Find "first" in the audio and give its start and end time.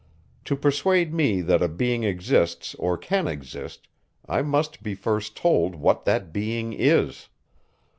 4.95-5.37